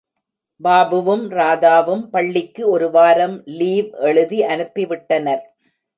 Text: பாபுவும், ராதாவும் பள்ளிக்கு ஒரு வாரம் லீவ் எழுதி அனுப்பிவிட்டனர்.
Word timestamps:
பாபுவும், 0.63 1.25
ராதாவும் 1.31 2.09
பள்ளிக்கு 2.09 2.69
ஒரு 2.69 2.91
வாரம் 2.91 3.41
லீவ் 3.45 3.91
எழுதி 3.91 4.39
அனுப்பிவிட்டனர். 4.41 5.43